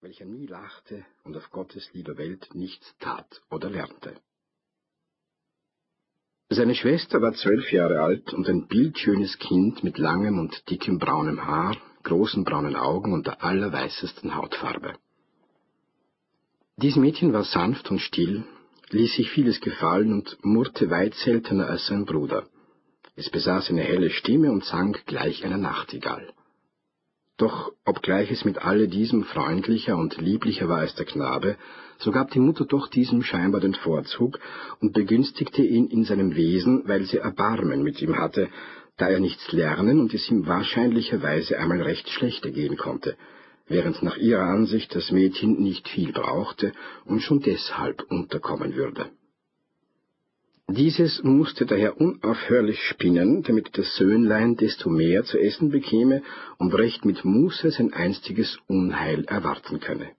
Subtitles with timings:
[0.00, 4.14] welcher nie lachte und auf Gottes lieber Welt nichts tat oder lernte.
[6.48, 11.44] Seine Schwester war zwölf Jahre alt und ein bildschönes Kind mit langem und dickem braunem
[11.44, 14.94] Haar, großen braunen Augen und der allerweißesten Hautfarbe.
[16.76, 18.44] Dies Mädchen war sanft und still,
[18.90, 22.46] ließ sich vieles gefallen und murrte weit seltener als sein Bruder.
[23.16, 26.32] Es besaß eine helle Stimme und sang gleich einer Nachtigall.
[27.38, 31.56] Doch obgleich es mit alle diesem freundlicher und lieblicher war als der Knabe,
[31.98, 34.38] so gab die Mutter doch diesem scheinbar den Vorzug
[34.80, 38.48] und begünstigte ihn in seinem Wesen, weil sie Erbarmen mit ihm hatte,
[38.96, 43.16] da er nichts lernen und es ihm wahrscheinlicherweise einmal recht schlechter gehen konnte,
[43.68, 46.72] während nach ihrer Ansicht das Mädchen nicht viel brauchte
[47.04, 49.10] und schon deshalb unterkommen würde.
[50.68, 56.22] Dieses musste daher unaufhörlich spinnen, damit das Söhnlein desto mehr zu essen bekäme
[56.58, 60.10] und recht mit Muße sein einstiges Unheil erwarten könne.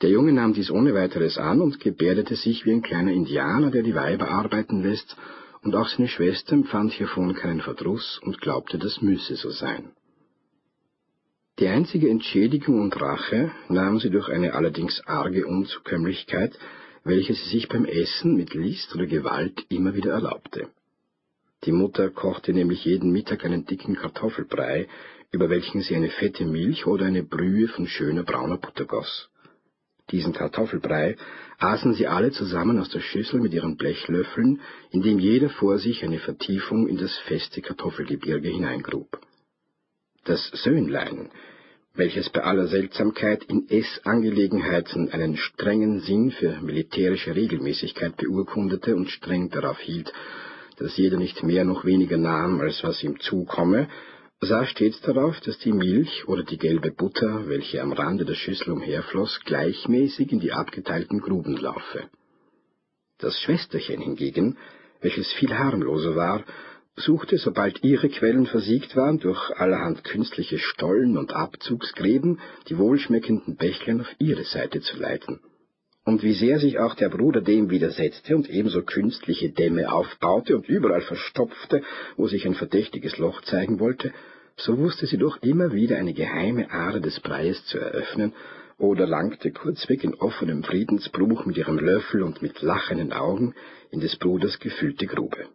[0.00, 3.82] Der Junge nahm dies ohne weiteres an und gebärdete sich wie ein kleiner Indianer, der
[3.82, 5.16] die Weiber arbeiten lässt,
[5.62, 9.90] und auch seine Schwester empfand hiervon keinen Verdruss und glaubte, das müsse so sein.
[11.58, 16.58] Die einzige Entschädigung und Rache nahm sie durch eine allerdings arge Unzukömmlichkeit,
[17.04, 20.68] welche sie sich beim Essen mit List oder Gewalt immer wieder erlaubte.
[21.64, 24.88] Die Mutter kochte nämlich jeden Mittag einen dicken Kartoffelbrei,
[25.30, 29.28] über welchen sie eine fette Milch oder eine Brühe von schöner brauner Butter goss.
[30.10, 31.16] Diesen Kartoffelbrei
[31.58, 36.18] aßen sie alle zusammen aus der Schüssel mit ihren Blechlöffeln, indem jeder vor sich eine
[36.18, 39.20] Vertiefung in das feste Kartoffelgebirge hineingrub.
[40.24, 41.30] Das Söhnlein,
[41.94, 49.50] welches bei aller Seltsamkeit in Essangelegenheiten einen strengen Sinn für militärische Regelmäßigkeit beurkundete und streng
[49.50, 50.12] darauf hielt,
[50.78, 53.88] dass jeder nicht mehr noch weniger nahm, als was ihm zukomme,
[54.40, 58.70] sah stets darauf, dass die Milch oder die gelbe Butter, welche am Rande der Schüssel
[58.70, 62.04] umherfloß, gleichmäßig in die abgeteilten Gruben laufe.
[63.18, 64.56] Das Schwesterchen hingegen,
[65.02, 66.44] welches viel harmloser war,
[67.00, 72.38] suchte, sobald ihre Quellen versiegt waren, durch allerhand künstliche Stollen und Abzugsgräben
[72.68, 75.40] die wohlschmeckenden Bächlein auf ihre Seite zu leiten.
[76.04, 80.68] Und wie sehr sich auch der Bruder dem widersetzte und ebenso künstliche Dämme aufbaute und
[80.68, 81.82] überall verstopfte,
[82.16, 84.12] wo sich ein verdächtiges Loch zeigen wollte,
[84.56, 88.32] so wusste sie doch immer wieder eine geheime Ader des Breies zu eröffnen
[88.78, 93.54] oder langte kurzweg in offenem Friedensbruch mit ihrem Löffel und mit lachenden Augen
[93.90, 95.48] in des Bruders gefüllte Grube.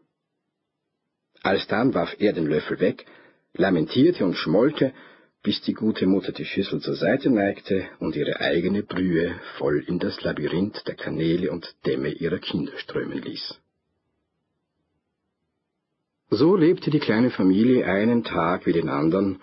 [1.46, 3.06] Alsdann warf er den Löffel weg,
[3.54, 4.94] lamentierte und schmollte,
[5.44, 10.00] bis die gute Mutter die Schüssel zur Seite neigte und ihre eigene Brühe voll in
[10.00, 13.60] das Labyrinth der Kanäle und Dämme ihrer Kinder strömen ließ.
[16.32, 19.40] So lebte die kleine Familie einen Tag wie den anderen,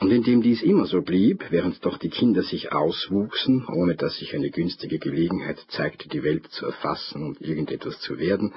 [0.00, 4.34] und indem dies immer so blieb, während doch die Kinder sich auswuchsen, ohne dass sich
[4.34, 8.52] eine günstige Gelegenheit zeigte, die Welt zu erfassen und irgendetwas zu werden,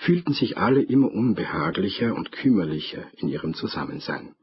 [0.00, 4.34] fühlten sich alle immer unbehaglicher und kümmerlicher in ihrem Zusammensein.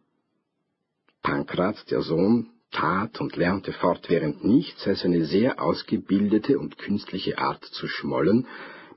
[1.24, 7.64] Pankraz, der Sohn, tat und lernte fortwährend nichts als eine sehr ausgebildete und künstliche Art
[7.66, 8.46] zu schmollen,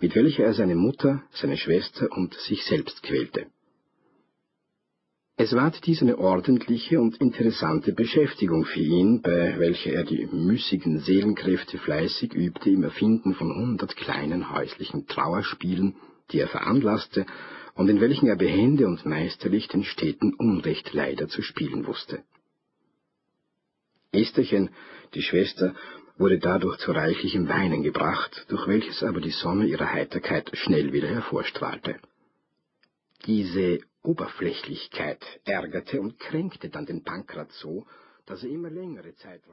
[0.00, 3.46] mit welcher er seine Mutter, seine Schwester und sich selbst quälte.
[5.36, 10.98] Es ward dies eine ordentliche und interessante Beschäftigung für ihn, bei welcher er die müßigen
[10.98, 15.94] Seelenkräfte fleißig übte im Erfinden von hundert kleinen häuslichen Trauerspielen
[16.32, 17.26] die er veranlasste
[17.74, 22.22] und in welchen er behende und meisterlich den steten Unrechtleider zu spielen wusste.
[24.12, 24.70] Estherchen,
[25.14, 25.74] die Schwester,
[26.18, 31.08] wurde dadurch zu reichlichem Weinen gebracht, durch welches aber die Sonne ihrer Heiterkeit schnell wieder
[31.08, 31.96] hervorstrahlte.
[33.26, 37.86] Diese Oberflächlichkeit ärgerte und kränkte dann den Pankrat so,
[38.26, 39.48] dass er immer längere Zeit